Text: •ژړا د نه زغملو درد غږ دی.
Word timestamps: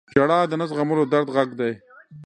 •ژړا 0.13 0.39
د 0.49 0.53
نه 0.59 0.65
زغملو 0.69 1.03
درد 1.13 1.27
غږ 1.35 1.49
دی. 1.59 1.73